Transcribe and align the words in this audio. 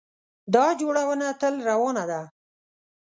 دا 0.53 0.65
جوړونه 0.81 1.27
تل 1.41 1.55
روانه 1.69 2.03
ده. 2.11 2.21